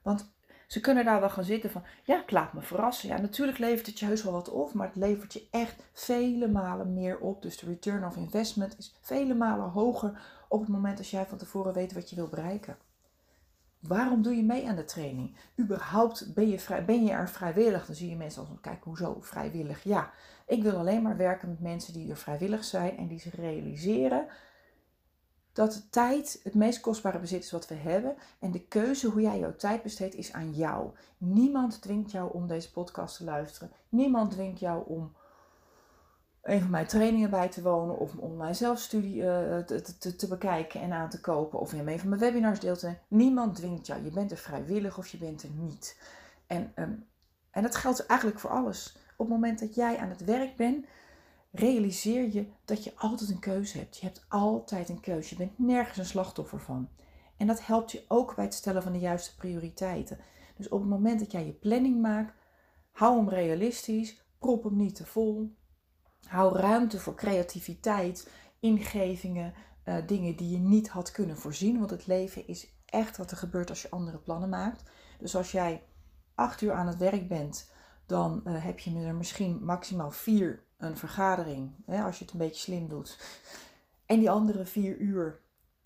[0.02, 0.34] Want
[0.66, 3.08] ze kunnen daar wel gaan zitten van, ja, ik laat me verrassen.
[3.08, 6.48] Ja, natuurlijk levert het je heus wel wat op, maar het levert je echt vele
[6.48, 7.42] malen meer op.
[7.42, 11.38] Dus de return of investment is vele malen hoger op het moment als jij van
[11.38, 12.76] tevoren weet wat je wil bereiken.
[13.80, 15.36] Waarom doe je mee aan de training?
[15.60, 17.86] Überhaupt ben je, vrij, ben je er vrijwillig?
[17.86, 19.82] Dan zie je mensen als, kijk, hoezo vrijwillig?
[19.82, 20.10] Ja,
[20.46, 24.26] ik wil alleen maar werken met mensen die er vrijwillig zijn en die zich realiseren
[25.56, 28.16] dat tijd het meest kostbare bezit is wat we hebben.
[28.38, 30.90] En de keuze hoe jij jouw tijd besteedt is aan jou.
[31.18, 33.70] Niemand dwingt jou om deze podcast te luisteren.
[33.88, 35.12] Niemand dwingt jou om
[36.46, 40.28] een van mijn trainingen bij te wonen of om online zelfstudie uh, te, te, te,
[40.28, 43.00] bekijken en aan te kopen of in een van mijn webinars deel te nemen.
[43.08, 44.04] Niemand dwingt jou.
[44.04, 46.00] Je bent er vrijwillig of je bent er niet.
[46.46, 47.06] En, um,
[47.50, 48.96] en dat geldt eigenlijk voor alles.
[49.16, 50.86] Op het moment dat jij aan het werk bent,
[51.50, 53.96] realiseer je dat je altijd een keuze hebt.
[53.96, 55.28] Je hebt altijd een keuze.
[55.28, 56.88] Je bent nergens een slachtoffer van.
[57.36, 60.18] En dat helpt je ook bij het stellen van de juiste prioriteiten.
[60.56, 62.34] Dus op het moment dat jij je planning maakt,
[62.92, 65.54] hou hem realistisch, prop hem niet te vol.
[66.26, 71.78] Hou ruimte voor creativiteit, ingevingen, uh, dingen die je niet had kunnen voorzien.
[71.78, 74.82] Want het leven is echt wat er gebeurt als je andere plannen maakt.
[75.18, 75.82] Dus als jij
[76.34, 77.70] acht uur aan het werk bent,
[78.06, 81.70] dan uh, heb je er misschien maximaal vier een vergadering.
[81.86, 83.18] Hè, als je het een beetje slim doet.
[84.06, 85.40] En die andere vier uur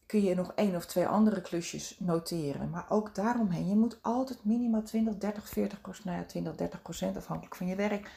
[0.07, 2.71] kun je nog één of twee andere klusjes noteren.
[2.71, 6.83] Maar ook daaromheen, je moet altijd minimaal 20, 30, 40 procent, nou ja, 20, 30
[6.83, 8.11] procent afhankelijk van je werk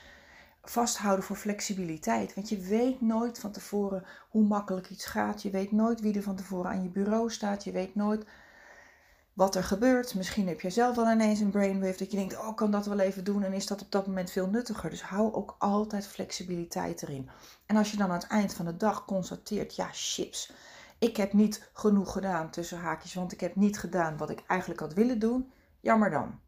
[0.64, 2.34] vasthouden voor flexibiliteit.
[2.34, 5.42] Want je weet nooit van tevoren hoe makkelijk iets gaat.
[5.42, 7.64] Je weet nooit wie er van tevoren aan je bureau staat.
[7.64, 8.26] Je weet nooit
[9.34, 10.16] wat er gebeurt.
[10.16, 13.00] Misschien heb je zelf wel ineens een brainwave dat je denkt, oh, kan dat wel
[13.00, 14.90] even doen en is dat op dat moment veel nuttiger.
[14.90, 17.30] Dus hou ook altijd flexibiliteit erin.
[17.66, 20.52] En als je dan aan het eind van de dag constateert, ja, chips,
[21.00, 24.80] ik heb niet genoeg gedaan tussen haakjes, want ik heb niet gedaan wat ik eigenlijk
[24.80, 25.52] had willen doen.
[25.80, 26.40] Jammer dan.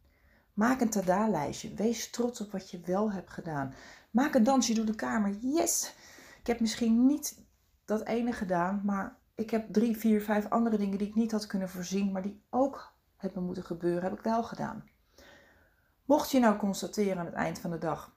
[0.54, 1.74] Maak een tada-lijstje.
[1.74, 3.74] Wees trots op wat je wel hebt gedaan.
[4.16, 5.36] Maak een dansje door de kamer.
[5.40, 5.94] Yes!
[6.40, 7.44] Ik heb misschien niet
[7.84, 11.46] dat ene gedaan, maar ik heb drie, vier, vijf andere dingen die ik niet had
[11.46, 14.84] kunnen voorzien, maar die ook hebben moeten gebeuren, heb ik wel gedaan.
[16.04, 18.16] Mocht je nou constateren aan het eind van de dag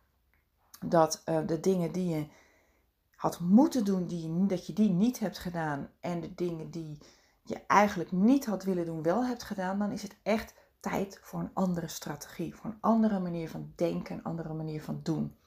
[0.85, 2.27] dat uh, de dingen die je
[3.15, 6.97] had moeten doen, die, dat je die niet hebt gedaan en de dingen die
[7.43, 11.39] je eigenlijk niet had willen doen, wel hebt gedaan, dan is het echt tijd voor
[11.39, 15.37] een andere strategie, voor een andere manier van denken, een andere manier van doen.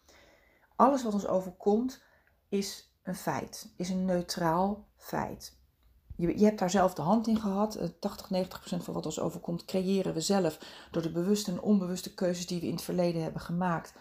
[0.82, 2.02] Alles wat ons overkomt
[2.48, 5.56] is een feit, is een neutraal feit.
[6.16, 7.78] Je, je hebt daar zelf de hand in gehad.
[8.00, 10.58] 80, eh, 90 procent van wat ons overkomt creëren we zelf
[10.90, 13.94] door de bewuste en onbewuste keuzes die we in het verleden hebben gemaakt.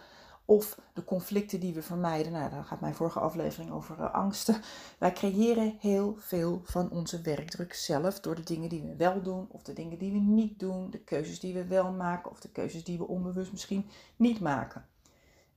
[0.44, 2.32] Of de conflicten die we vermijden.
[2.32, 4.60] Nou, daar gaat mijn vorige aflevering over uh, angsten.
[4.98, 9.46] Wij creëren heel veel van onze werkdruk zelf door de dingen die we wel doen
[9.50, 10.90] of de dingen die we niet doen.
[10.90, 14.86] De keuzes die we wel maken of de keuzes die we onbewust misschien niet maken.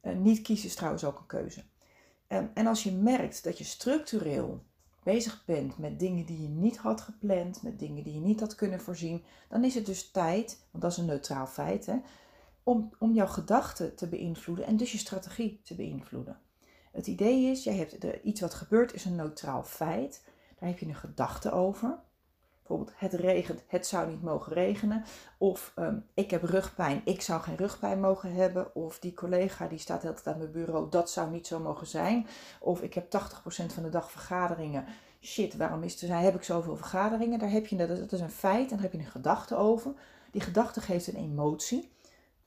[0.06, 1.64] Uh, niet kiezen is trouwens ook een keuze.
[2.28, 4.64] Um, en als je merkt dat je structureel
[5.04, 8.56] bezig bent met dingen die je niet had gepland, met dingen die je niet had
[8.56, 11.96] kunnen voorzien, dan is het dus tijd, want dat is een neutraal feit, hè,
[12.64, 16.40] om, om jouw gedachten te beïnvloeden en dus je strategie te beïnvloeden.
[16.92, 20.24] Het idee is, jij hebt de, iets wat gebeurt is een neutraal feit,
[20.60, 22.00] daar heb je een gedachte over.
[22.68, 25.04] Bijvoorbeeld, het regent, het zou niet mogen regenen.
[25.38, 28.76] Of um, ik heb rugpijn, ik zou geen rugpijn mogen hebben.
[28.76, 32.28] Of die collega die staat altijd aan mijn bureau, dat zou niet zo mogen zijn.
[32.60, 34.86] Of ik heb 80% van de dag vergaderingen.
[35.22, 37.40] shit, waarom is er, heb ik zoveel vergaderingen?
[37.40, 39.94] Daar heb je, dat is een feit en daar heb je een gedachte over.
[40.32, 41.92] Die gedachte geeft een emotie,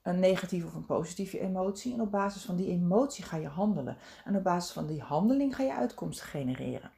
[0.03, 1.93] een negatieve of een positieve emotie.
[1.95, 3.97] En op basis van die emotie ga je handelen.
[4.25, 6.91] En op basis van die handeling ga je uitkomsten genereren.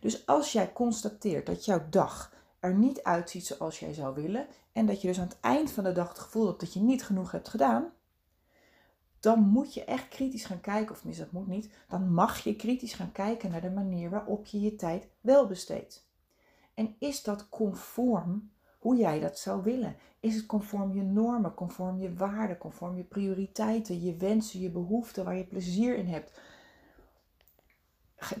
[0.00, 2.32] Dus als jij constateert dat jouw dag
[2.64, 5.84] er niet uitziet zoals jij zou willen, en dat je dus aan het eind van
[5.84, 7.92] de dag het gevoel hebt dat je niet genoeg hebt gedaan,
[9.20, 12.56] dan moet je echt kritisch gaan kijken, of mis dat moet niet, dan mag je
[12.56, 16.06] kritisch gaan kijken naar de manier waarop je je tijd wel besteedt.
[16.74, 19.96] En is dat conform hoe jij dat zou willen?
[20.20, 25.24] Is het conform je normen, conform je waarden, conform je prioriteiten, je wensen, je behoeften,
[25.24, 26.40] waar je plezier in hebt?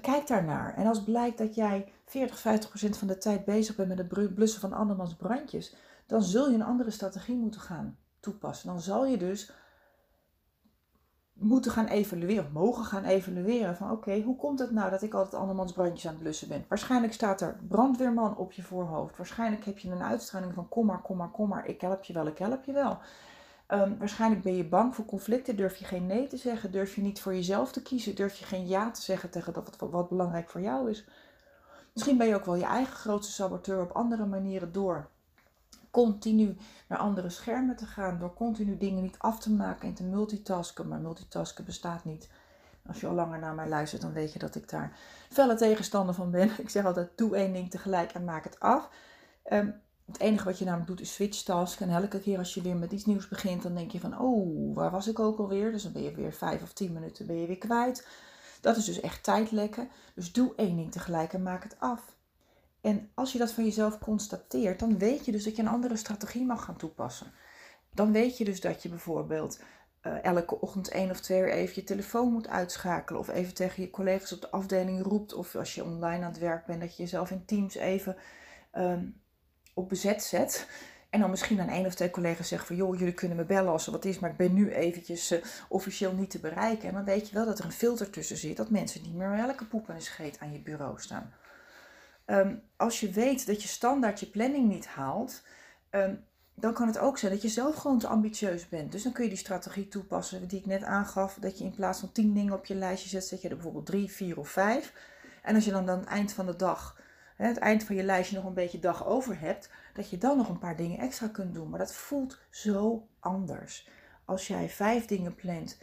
[0.00, 0.74] Kijk daarnaar.
[0.76, 4.34] En als blijkt dat jij 40, 50 procent van de tijd bezig bent met het
[4.34, 5.74] blussen van andermans brandjes,
[6.06, 8.68] dan zul je een andere strategie moeten gaan toepassen.
[8.68, 9.52] Dan zal je dus
[11.32, 15.34] moeten gaan evalueren, mogen gaan evalueren van oké, hoe komt het nou dat ik altijd
[15.34, 16.64] andermans brandjes aan het blussen ben?
[16.68, 19.16] Waarschijnlijk staat er brandweerman op je voorhoofd.
[19.16, 22.12] Waarschijnlijk heb je een uitstraling van kom maar, kom maar, kom maar, ik help je
[22.12, 22.98] wel, ik help je wel.
[23.68, 27.00] Um, waarschijnlijk ben je bang voor conflicten, durf je geen nee te zeggen, durf je
[27.00, 30.08] niet voor jezelf te kiezen, durf je geen ja te zeggen tegen dat wat, wat
[30.08, 31.04] belangrijk voor jou is.
[31.92, 35.08] Misschien ben je ook wel je eigen grootste saboteur op andere manieren door
[35.94, 36.56] continu
[36.88, 40.88] naar andere schermen te gaan, door continu dingen niet af te maken en te multitasken.
[40.88, 42.28] Maar multitasken bestaat niet.
[42.86, 44.96] Als je al langer naar mij luistert, dan weet je dat ik daar
[45.28, 46.50] felle tegenstander van ben.
[46.58, 48.90] Ik zeg altijd: doe één ding tegelijk en maak het af.
[49.42, 49.70] Ehm,
[50.06, 51.80] het enige wat je namelijk doet is switch task.
[51.80, 54.74] En elke keer als je weer met iets nieuws begint, dan denk je van, oh,
[54.74, 55.72] waar was ik ook alweer?
[55.72, 58.06] Dus dan ben je weer vijf of tien minuten ben je weer kwijt.
[58.60, 59.88] Dat is dus echt tijdlekken.
[60.14, 62.16] Dus doe één ding tegelijk en maak het af.
[62.80, 65.96] En als je dat van jezelf constateert, dan weet je dus dat je een andere
[65.96, 67.32] strategie mag gaan toepassen.
[67.90, 69.60] Dan weet je dus dat je bijvoorbeeld
[70.02, 73.20] uh, elke ochtend één of twee uur even je telefoon moet uitschakelen.
[73.20, 75.34] Of even tegen je collega's op de afdeling roept.
[75.34, 78.16] Of als je online aan het werk bent, dat je jezelf in Teams even
[78.72, 79.22] um,
[79.74, 80.66] op bezet zet.
[81.10, 82.76] En dan misschien aan één of twee collega's zeggen van...
[82.76, 85.38] joh, jullie kunnen me bellen als er wat is, maar ik ben nu eventjes uh,
[85.68, 86.88] officieel niet te bereiken.
[86.88, 88.56] En dan weet je wel dat er een filter tussen zit.
[88.56, 91.32] Dat mensen niet meer elke poep en scheet aan je bureau staan.
[92.26, 95.42] Um, als je weet dat je standaard je planning niet haalt,
[95.90, 98.92] um, dan kan het ook zijn dat je zelf gewoon te ambitieus bent.
[98.92, 101.36] Dus dan kun je die strategie toepassen die ik net aangaf.
[101.40, 103.86] Dat je in plaats van tien dingen op je lijstje zet, zet je er bijvoorbeeld
[103.86, 104.92] drie, vier of vijf.
[105.42, 107.00] En als je dan aan het eind van de dag,
[107.36, 110.48] het eind van je lijstje nog een beetje dag over hebt, dat je dan nog
[110.48, 111.70] een paar dingen extra kunt doen.
[111.70, 113.88] Maar dat voelt zo anders.
[114.24, 115.78] Als jij vijf dingen plant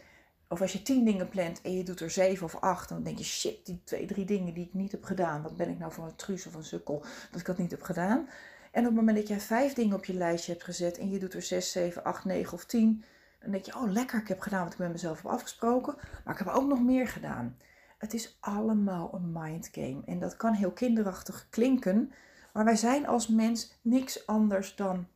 [0.48, 3.18] of als je tien dingen plant en je doet er zeven of acht, dan denk
[3.18, 5.42] je shit, die twee, drie dingen die ik niet heb gedaan.
[5.42, 7.82] Wat ben ik nou voor een truus of een sukkel dat ik dat niet heb
[7.82, 8.28] gedaan.
[8.72, 11.18] En op het moment dat jij vijf dingen op je lijstje hebt gezet en je
[11.18, 13.04] doet er zes, zeven, acht, negen of tien,
[13.40, 15.94] dan denk je, oh lekker, ik heb gedaan wat ik met mezelf heb afgesproken.
[16.24, 17.56] Maar ik heb ook nog meer gedaan.
[18.02, 20.02] Het is allemaal een mindgame.
[20.04, 22.12] En dat kan heel kinderachtig klinken.
[22.52, 25.06] Maar wij zijn als mens niks anders dan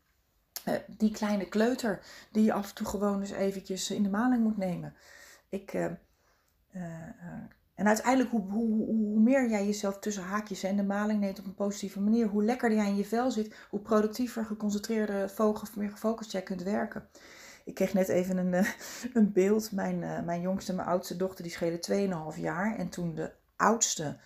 [0.69, 2.01] uh, die kleine kleuter
[2.33, 4.95] die je af en toe gewoon eens eventjes in de maling moet nemen.
[5.49, 5.85] Ik, uh,
[7.75, 11.45] en uiteindelijk, hoe, hoe, hoe, meer jij jezelf tussen haakjes en de maling neemt op
[11.45, 15.33] een positieve manier, hoe lekkerder jij in je vel zit, hoe productiever, geconcentreerder,
[15.77, 17.09] meer gefocust jij kunt werken.
[17.67, 18.67] Ik kreeg net even een,
[19.15, 19.73] een beeld.
[19.73, 22.77] Mijn, mijn jongste en mijn oudste dochter die schelen 2,5 jaar.
[22.77, 24.17] En toen de oudste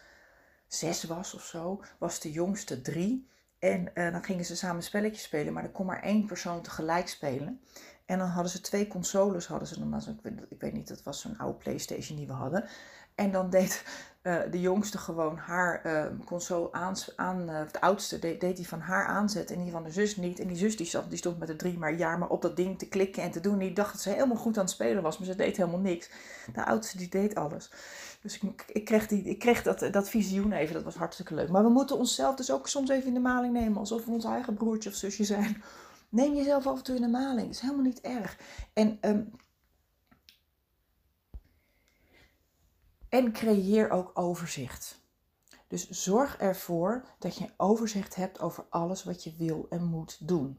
[0.67, 3.29] zes was of zo, was de jongste drie.
[3.59, 7.61] En dan gingen ze samen spelletjes spelen, maar er kon maar één persoon tegelijk spelen.
[8.11, 10.01] En dan hadden ze twee consoles, hadden ze normaal.
[10.01, 12.65] Ik, ik weet niet, dat was zo'n oude PlayStation die we hadden.
[13.15, 13.85] En dan deed
[14.23, 18.81] uh, de jongste gewoon haar uh, console aan, aan uh, de oudste deed, die van
[18.81, 20.41] haar aanzetten en die van de zus niet.
[20.41, 22.57] En die zus die, zat, die stond met de drie maar jaar maar op dat
[22.57, 23.59] ding te klikken en te doen.
[23.59, 26.11] Die dacht dat ze helemaal goed aan het spelen was, maar ze deed helemaal niks.
[26.55, 27.71] De oudste die deed alles.
[28.23, 31.49] Dus ik, ik kreeg, die, ik kreeg dat, dat visioen even, dat was hartstikke leuk.
[31.49, 34.25] Maar we moeten onszelf dus ook soms even in de maling nemen, alsof we ons
[34.25, 35.63] eigen broertje of zusje zijn.
[36.11, 37.47] Neem jezelf af en toe in de maling.
[37.47, 38.39] Dat is helemaal niet erg.
[38.73, 39.31] En, um,
[43.09, 45.01] en creëer ook overzicht.
[45.69, 50.59] Dus zorg ervoor dat je overzicht hebt over alles wat je wil en moet doen.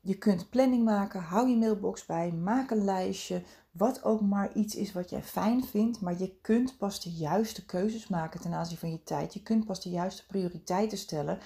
[0.00, 4.74] Je kunt planning maken, hou je mailbox bij, maak een lijstje, wat ook maar iets
[4.74, 8.78] is wat jij fijn vindt, maar je kunt pas de juiste keuzes maken ten aanzien
[8.78, 9.34] van je tijd.
[9.34, 11.38] Je kunt pas de juiste prioriteiten stellen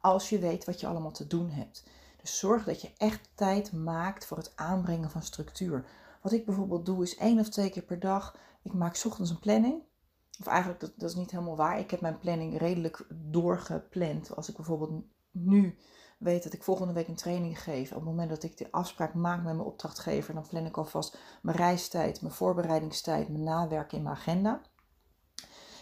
[0.00, 1.82] als je weet wat je allemaal te doen hebt.
[2.24, 5.84] Dus zorg dat je echt tijd maakt voor het aanbrengen van structuur.
[6.22, 8.36] Wat ik bijvoorbeeld doe is één of twee keer per dag.
[8.62, 9.82] Ik maak ochtends een planning.
[10.40, 11.78] Of eigenlijk, dat, dat is niet helemaal waar.
[11.78, 14.36] Ik heb mijn planning redelijk doorgepland.
[14.36, 15.78] Als ik bijvoorbeeld nu
[16.18, 17.90] weet dat ik volgende week een training geef.
[17.90, 21.18] Op het moment dat ik de afspraak maak met mijn opdrachtgever, dan plan ik alvast
[21.42, 24.60] mijn reistijd, mijn voorbereidingstijd, mijn nawerk in mijn agenda.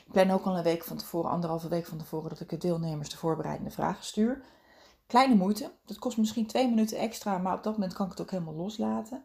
[0.07, 2.57] Ik plan ook al een week van tevoren, anderhalve week van tevoren, dat ik de
[2.57, 4.44] deelnemers de voorbereidende vragen stuur.
[5.12, 5.72] Kleine moeite.
[5.85, 8.55] Dat kost misschien twee minuten extra, maar op dat moment kan ik het ook helemaal
[8.55, 9.25] loslaten.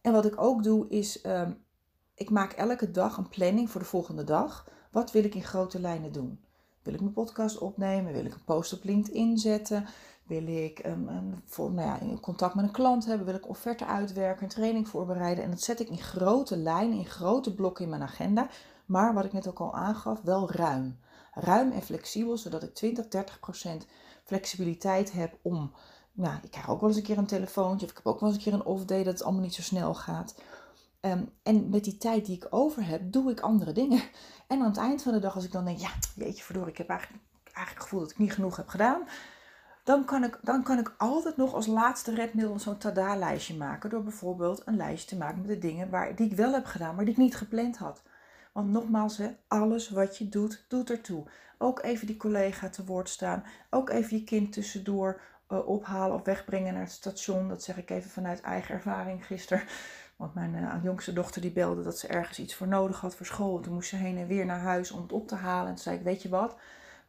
[0.00, 1.52] En wat ik ook doe is, ehm,
[2.14, 4.68] ik maak elke dag een planning voor de volgende dag.
[4.90, 6.44] Wat wil ik in grote lijnen doen?
[6.82, 8.12] Wil ik mijn podcast opnemen?
[8.12, 9.86] Wil ik een post op LinkedIn zetten?
[10.26, 13.26] Wil ik um, een, voor, nou ja, contact met een klant hebben?
[13.26, 15.44] Wil ik offerte uitwerken, een training voorbereiden?
[15.44, 18.48] En dat zet ik in grote lijnen, in grote blokken in mijn agenda.
[18.86, 20.98] Maar wat ik net ook al aangaf, wel ruim.
[21.40, 23.86] Ruim en flexibel, zodat ik 20, 30 procent
[24.24, 25.72] flexibiliteit heb om...
[26.12, 28.28] Nou, ik krijg ook wel eens een keer een telefoontje of ik heb ook wel
[28.28, 30.34] eens een keer een off-day dat het allemaal niet zo snel gaat.
[31.00, 34.02] Ehm, en met die tijd die ik over heb, doe ik andere dingen.
[34.46, 36.78] En aan het eind van de dag, als ik dan denk, ja, jeetje verdorie, ik
[36.78, 39.02] heb eigenlijk, eigenlijk het gevoel dat ik niet genoeg heb gedaan.
[39.84, 43.90] Dan kan ik, dan kan ik altijd nog als laatste redmiddel zo'n tada-lijstje maken.
[43.90, 46.94] Door bijvoorbeeld een lijstje te maken met de dingen waar, die ik wel heb gedaan,
[46.94, 48.02] maar die ik niet gepland had.
[48.58, 51.24] Want nogmaals, hè, alles wat je doet, doet ertoe.
[51.58, 53.44] Ook even die collega te woord staan.
[53.70, 57.48] Ook even je kind tussendoor uh, ophalen of wegbrengen naar het station.
[57.48, 59.64] Dat zeg ik even vanuit eigen ervaring gisteren.
[60.16, 63.26] Want mijn uh, jongste dochter die belde dat ze ergens iets voor nodig had voor
[63.26, 63.60] school.
[63.60, 65.68] Toen moest ze heen en weer naar huis om het op te halen.
[65.68, 66.56] En toen zei ik, weet je wat,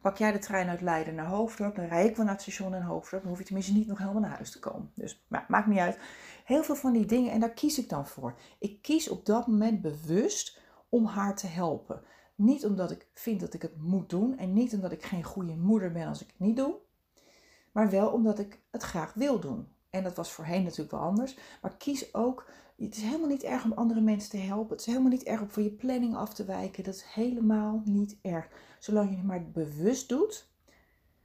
[0.00, 1.76] pak jij de trein uit Leiden naar Hoofddorp.
[1.76, 3.22] Dan rij ik wel naar het station in Hoofddorp.
[3.22, 4.90] Dan hoef je tenminste niet nog helemaal naar huis te komen.
[4.94, 5.98] Dus maar, maakt niet uit.
[6.44, 8.34] Heel veel van die dingen en daar kies ik dan voor.
[8.58, 10.58] Ik kies op dat moment bewust
[10.90, 12.02] om haar te helpen.
[12.34, 14.38] Niet omdat ik vind dat ik het moet doen.
[14.38, 16.74] En niet omdat ik geen goede moeder ben als ik het niet doe.
[17.72, 19.68] Maar wel omdat ik het graag wil doen.
[19.90, 21.36] En dat was voorheen natuurlijk wel anders.
[21.62, 22.46] Maar kies ook
[22.84, 24.70] het is helemaal niet erg om andere mensen te helpen.
[24.70, 26.84] Het is helemaal niet erg om van je planning af te wijken.
[26.84, 28.48] Dat is helemaal niet erg.
[28.78, 30.48] Zolang je het maar bewust doet.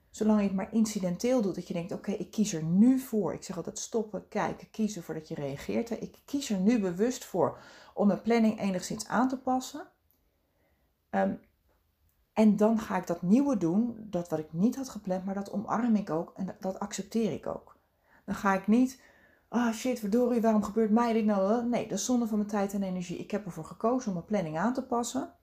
[0.10, 1.56] Zolang je het maar incidenteel doet.
[1.56, 3.34] Dat je denkt, oké, ik kies er nu voor.
[3.34, 5.91] Ik zeg altijd stoppen, kijken, kiezen voordat je reageert.
[5.91, 7.60] Ik kies er nu bewust voor
[7.95, 9.88] om mijn planning enigszins aan te passen.
[11.12, 11.39] Um,
[12.34, 14.08] en dan ga ik dat nieuwe doen.
[14.10, 16.34] Dat wat ik niet had gepland, maar dat omarm ik ook.
[16.36, 17.75] En dat, accepteer ik ook.
[18.25, 19.01] Dan ga ik niet
[19.47, 21.65] ah shit, verdorie, waarom gebeurt mij dit nou?
[21.65, 23.17] Nee, dat is zonde van mijn tijd en energie.
[23.17, 25.34] Ik heb ervoor gekozen om mijn planning aan te passen.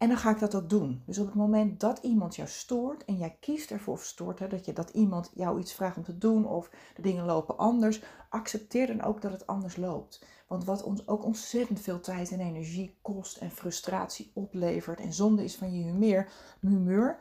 [0.00, 1.02] En dan ga ik dat ook doen.
[1.06, 4.64] Dus op het moment dat iemand jou stoort en jij kiest ervoor of stoort, dat,
[4.64, 8.86] je, dat iemand jou iets vraagt om te doen of de dingen lopen anders, accepteer
[8.86, 10.24] dan ook dat het anders loopt.
[10.46, 15.44] Want wat ons ook ontzettend veel tijd en energie kost en frustratie oplevert en zonde
[15.44, 16.28] is van je humeur,
[16.60, 17.18] humeur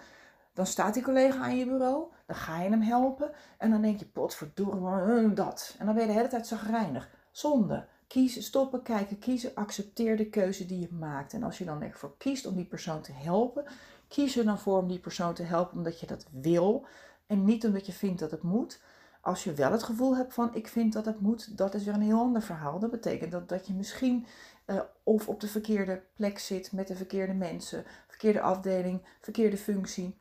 [0.53, 3.99] dan staat die collega aan je bureau, dan ga je hem helpen en dan denk
[3.99, 5.75] je, potverdorie, dat.
[5.79, 7.09] En dan ben je de hele tijd zagrijnig.
[7.31, 7.87] Zonde.
[8.09, 11.33] Kiezen, stoppen, kijken, kiezen, accepteer de keuze die je maakt.
[11.33, 13.65] En als je dan ervoor kiest om die persoon te helpen,
[14.07, 16.85] kies er dan voor om die persoon te helpen omdat je dat wil
[17.27, 18.81] en niet omdat je vindt dat het moet.
[19.21, 21.93] Als je wel het gevoel hebt van ik vind dat het moet, dat is weer
[21.93, 22.79] een heel ander verhaal.
[22.79, 24.25] Dat betekent dat, dat je misschien
[24.65, 30.17] uh, of op de verkeerde plek zit met de verkeerde mensen, verkeerde afdeling, verkeerde functie.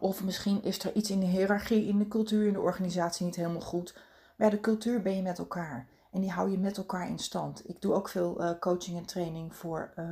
[0.00, 3.36] Of misschien is er iets in de hiërarchie, in de cultuur, in de organisatie niet
[3.36, 3.98] helemaal goed.
[4.36, 5.92] Maar de cultuur ben je met elkaar.
[6.14, 7.68] En die hou je met elkaar in stand.
[7.68, 10.10] Ik doe ook veel uh, coaching en training voor uh,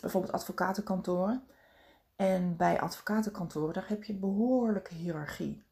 [0.00, 1.42] bijvoorbeeld advocatenkantoren.
[2.16, 5.62] En bij advocatenkantoren, daar heb je behoorlijke hiërarchie.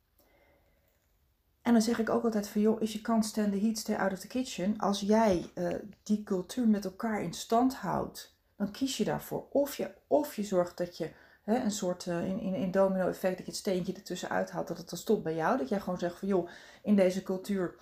[1.63, 3.97] En dan zeg ik ook altijd van, joh, is je can't stand the heat, stay
[3.97, 4.79] out of the kitchen.
[4.79, 9.47] Als jij uh, die cultuur met elkaar in stand houdt, dan kies je daarvoor.
[9.51, 11.11] Of je, of je zorgt dat je
[11.47, 14.69] hè, een soort uh, in, in, in domino effect dat je het steentje ertussen uithaalt,
[14.69, 15.59] dat het dan stopt bij jou.
[15.59, 16.49] Dat jij gewoon zegt van joh,
[16.83, 17.75] in deze cultuur,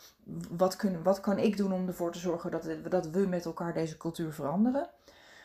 [0.51, 3.73] wat, kun, wat kan ik doen om ervoor te zorgen dat, dat we met elkaar
[3.73, 4.91] deze cultuur veranderen?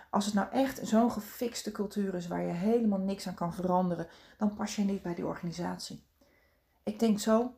[0.09, 4.07] Als het nou echt zo'n gefixte cultuur is waar je helemaal niks aan kan veranderen,
[4.37, 6.03] dan pas je niet bij die organisatie.
[6.83, 7.53] Ik denk zo,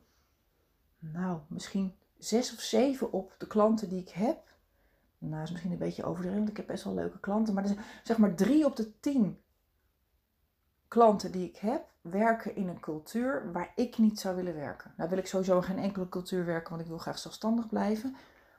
[1.00, 4.50] nou, misschien zes of zeven op de klanten die ik heb.
[5.18, 7.54] Nou, is misschien een beetje overdreven, want ik heb best wel leuke klanten.
[7.54, 7.66] Maar
[8.04, 9.40] zeg maar drie op de tien
[10.92, 14.94] klanten die ik heb werken in een cultuur waar ik niet zou willen werken.
[14.98, 18.16] Nou wil ik sowieso geen enkele cultuur werken, want ik wil graag zelfstandig blijven.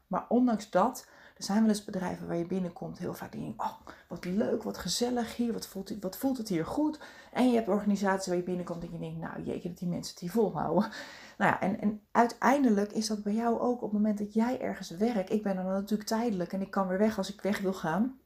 [0.07, 3.53] Maar ondanks dat, er zijn wel eens bedrijven waar je binnenkomt, heel vaak denk je,
[3.57, 3.73] oh,
[4.09, 7.00] wat leuk, wat gezellig hier, wat voelt, wat voelt het hier goed.
[7.33, 10.13] En je hebt organisaties waar je binnenkomt en je denkt, nou jeetje, dat die mensen
[10.13, 10.90] het hier volhouden.
[11.38, 14.61] Nou ja, en, en uiteindelijk is dat bij jou ook op het moment dat jij
[14.61, 15.33] ergens werkt.
[15.33, 18.21] Ik ben dan natuurlijk tijdelijk en ik kan weer weg als ik weg wil gaan.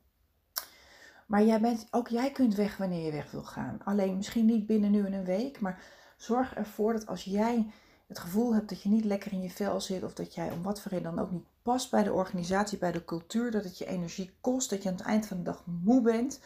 [1.26, 3.78] Maar jij bent, ook jij kunt weg wanneer je weg wil gaan.
[3.84, 5.82] Alleen misschien niet binnen nu en een week, maar
[6.16, 7.66] zorg ervoor dat als jij
[8.06, 10.62] het gevoel hebt dat je niet lekker in je vel zit of dat jij om
[10.62, 13.78] wat voor reden dan ook niet past bij de organisatie, bij de cultuur, dat het
[13.78, 16.40] je energie kost, dat je aan het eind van de dag moe bent.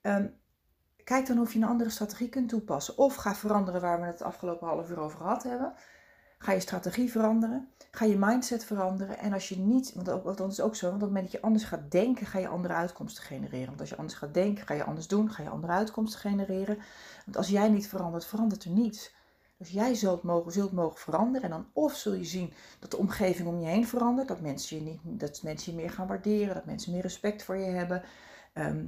[0.00, 0.26] Ehm,
[1.04, 2.98] kijk dan of je een andere strategie kunt toepassen.
[2.98, 5.74] Of ga veranderen waar we het afgelopen half uur over gehad hebben.
[6.42, 9.18] Ga je strategie veranderen, ga je mindset veranderen.
[9.18, 11.46] En als je niet, want dat is ook zo, want op het moment dat je
[11.46, 13.66] anders gaat denken, ga je andere uitkomsten genereren.
[13.66, 16.78] Want als je anders gaat denken, ga je anders doen, ga je andere uitkomsten genereren.
[17.24, 19.14] Want als jij niet verandert, verandert er niets.
[19.56, 21.42] Dus jij zult mogen, zult mogen veranderen.
[21.42, 24.28] En dan of zul je zien dat de omgeving om je heen verandert.
[24.28, 26.54] Dat mensen je, niet, dat mensen je meer gaan waarderen.
[26.54, 28.02] Dat mensen meer respect voor je hebben.
[28.52, 28.84] Ehm,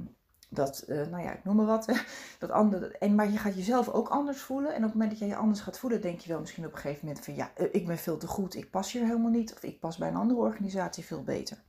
[0.54, 1.86] dat, uh, nou ja, ik noem maar wat.
[2.38, 4.70] Dat andere, en, maar je gaat jezelf ook anders voelen.
[4.70, 6.72] En op het moment dat jij je anders gaat voelen, denk je wel misschien op
[6.72, 9.30] een gegeven moment van ja, eh, ik ben veel te goed, ik pas hier helemaal
[9.30, 9.52] niet.
[9.54, 11.62] Of ik pas bij een andere organisatie veel beter.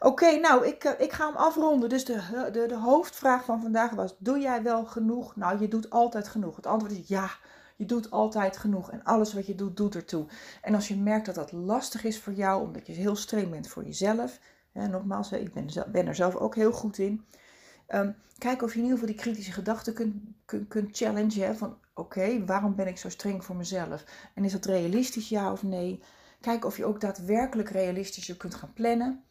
[0.00, 1.88] Oké, nou, ik, eh, ik ga hem afronden.
[1.88, 5.36] Dus de, de, de hoofdvraag van vandaag was: Doe jij wel genoeg?
[5.36, 6.56] Nou, je doet altijd genoeg.
[6.56, 7.30] Het antwoord is ja.
[7.76, 10.26] Je doet altijd genoeg en alles wat je doet, doet ertoe.
[10.62, 13.68] En als je merkt dat dat lastig is voor jou, omdat je heel streng bent
[13.68, 14.38] voor jezelf.
[14.72, 17.26] Hè, nogmaals, ik ben, ben, er zelf ook heel goed in.
[17.88, 20.14] Um, kijk of je in ieder geval die kritische gedachten kunt,
[20.44, 21.56] kunt, kunt challengen.
[21.56, 24.04] van oké, waarom ben ik zo streng voor mezelf?
[24.34, 26.02] En is dat realistisch, ja of nee?
[26.40, 29.22] Kijk of je ook daadwerkelijk realistischer kunt gaan plannen.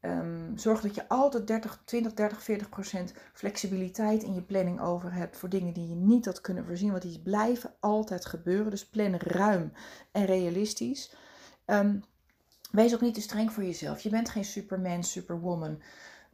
[0.00, 5.12] Um, zorg dat je altijd 30, 20, 30, 40 procent flexibiliteit in je planning over
[5.12, 8.70] hebt voor dingen die je niet had kunnen voorzien, want die blijven altijd gebeuren.
[8.70, 9.72] Dus plan ruim
[10.12, 11.14] en realistisch.
[11.66, 12.04] Um,
[12.70, 14.00] wees ook niet te streng voor jezelf.
[14.00, 15.82] Je bent geen superman, superwoman.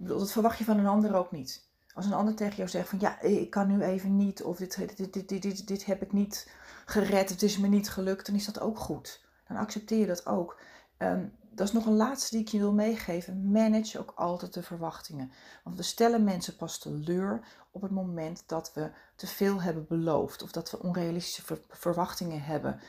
[0.06, 1.70] Dat verwacht je van een ander ook niet.
[1.94, 4.96] Als een ander tegen jou zegt van ja, ik kan nu even niet, of dit,
[4.96, 6.50] dit, dit, dit, dit, heb ik niet
[6.86, 9.24] gered, het is me niet gelukt, dan is dat ook goed.
[9.48, 10.60] Dan accepteer je dat ook.
[10.98, 13.50] Um, dat is nog een laatste die ik je wil meegeven.
[13.50, 15.32] Manage ook altijd de verwachtingen.
[15.64, 20.42] Want we stellen mensen pas teleur op het moment dat we te veel hebben beloofd.
[20.42, 22.80] Of dat we onrealistische verwachtingen hebben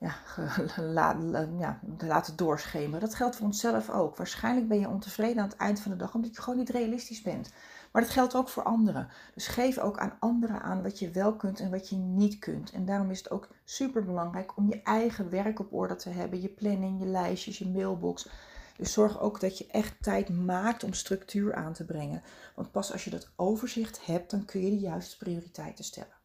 [0.00, 0.14] ja,
[1.58, 3.00] ja, laten doorschemeren.
[3.00, 4.16] Dat geldt voor onszelf ook.
[4.16, 7.22] Waarschijnlijk ben je ontevreden aan het eind van de dag omdat je gewoon niet realistisch
[7.22, 7.52] bent.
[7.92, 9.08] Maar dat geldt ook voor anderen.
[9.34, 12.72] Dus geef ook aan anderen aan wat je wel kunt en wat je niet kunt.
[12.72, 16.40] En daarom is het ook super belangrijk om je eigen werk op orde te hebben.
[16.40, 18.28] Je planning, je lijstjes, je mailbox.
[18.76, 22.22] Dus zorg ook dat je echt tijd maakt om structuur aan te brengen.
[22.54, 26.18] Want pas als je dat overzicht hebt, dan kun je de juiste prioriteiten stellen.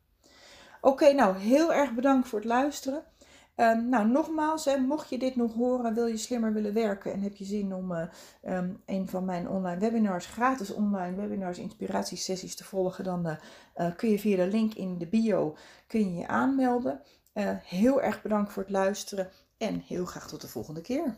[0.81, 3.03] Oké, nou heel erg bedankt voor het luisteren.
[3.55, 7.21] Um, nou, nogmaals, hè, mocht je dit nog horen, wil je slimmer willen werken en
[7.21, 8.07] heb je zin om uh,
[8.43, 13.35] um, een van mijn online webinars, gratis online webinars, inspiratiesessies te volgen, dan uh,
[13.77, 17.01] uh, kun je via de link in de bio kun je, je aanmelden.
[17.63, 21.17] heel erg bedankt voor het luisteren en heel graag tot de volgende keer.